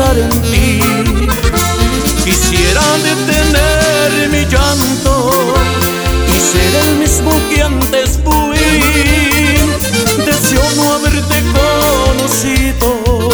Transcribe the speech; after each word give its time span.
en 0.00 0.30
ti. 0.42 0.78
Quisiera 2.24 2.82
detener 3.02 4.28
mi 4.30 4.44
llanto 4.46 5.32
y 6.28 6.40
ser 6.40 6.72
el 6.86 6.96
mismo 6.98 7.32
que 7.50 7.62
antes 7.64 8.20
fui. 8.22 8.58
Deseo 10.24 10.62
no 10.76 10.92
haberte 10.92 11.42
conocido, 11.58 13.28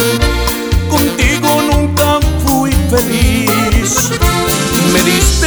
contigo 0.88 1.62
nunca 1.70 2.20
fui 2.46 2.70
feliz. 2.88 4.10
Me 4.94 5.02
diste 5.04 5.43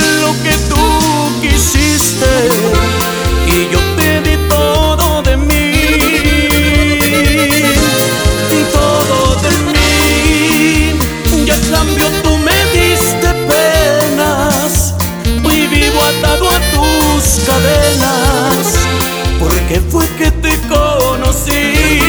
fue 19.82 20.08
que 20.18 20.32
te 20.32 20.58
conocí. 20.68 22.00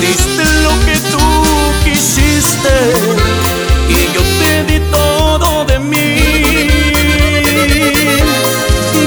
diste 0.01 0.43
lo 0.63 0.73
que 0.85 0.95
tú 1.11 1.25
quisiste 1.83 2.75
y 3.87 4.13
yo 4.13 4.21
te 4.39 4.63
di 4.63 4.79
todo 4.89 5.63
de 5.65 5.77
mí. 5.79 6.67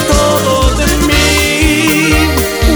Todo 0.09 0.71
de 0.81 0.87
mí. 1.09 2.29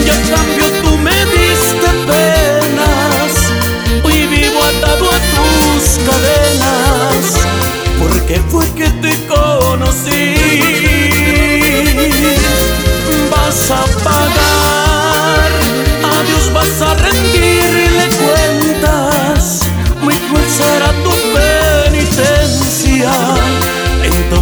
Y 0.04 0.10
a 0.10 0.18
cambio 0.32 0.66
tú 0.82 0.98
me 0.98 1.18
diste 1.36 1.88
penas. 2.08 3.32
Hoy 4.02 4.26
vivo 4.26 4.60
atado 4.64 5.04
a 5.16 5.18
tus 5.34 5.82
cadenas. 6.06 7.24
Porque 8.00 8.40
fue 8.50 8.66
que 8.74 8.88
te 9.02 9.12
conocí. 9.26 10.34
Vas 13.30 13.70
a 13.70 13.84
pagar, 14.02 14.37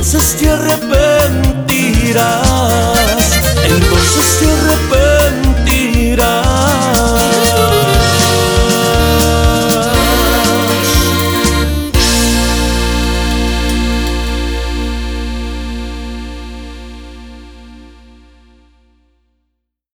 entonces 0.07 0.37
te 0.37 0.49
arrepentirás. 0.49 1.41
Entonces 3.65 4.39
te 4.39 4.47
arrepentirás. 4.47 4.96